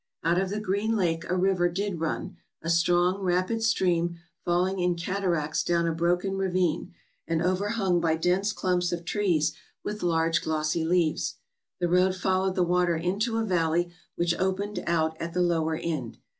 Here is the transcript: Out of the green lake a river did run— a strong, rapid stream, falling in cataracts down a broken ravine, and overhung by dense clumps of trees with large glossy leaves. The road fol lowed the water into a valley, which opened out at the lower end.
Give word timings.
Out 0.23 0.41
of 0.41 0.49
the 0.49 0.59
green 0.59 0.95
lake 0.97 1.25
a 1.29 1.35
river 1.37 1.69
did 1.69 1.99
run— 1.99 2.37
a 2.63 2.71
strong, 2.71 3.21
rapid 3.21 3.61
stream, 3.61 4.17
falling 4.43 4.79
in 4.79 4.95
cataracts 4.95 5.63
down 5.63 5.85
a 5.87 5.93
broken 5.93 6.37
ravine, 6.37 6.91
and 7.27 7.39
overhung 7.39 7.99
by 8.01 8.15
dense 8.15 8.51
clumps 8.51 8.91
of 8.91 9.05
trees 9.05 9.53
with 9.83 10.01
large 10.01 10.41
glossy 10.41 10.83
leaves. 10.83 11.35
The 11.79 11.87
road 11.87 12.15
fol 12.15 12.45
lowed 12.47 12.55
the 12.55 12.63
water 12.63 12.95
into 12.97 13.37
a 13.37 13.45
valley, 13.45 13.93
which 14.15 14.33
opened 14.39 14.83
out 14.87 15.15
at 15.21 15.33
the 15.33 15.41
lower 15.43 15.75
end. 15.75 16.17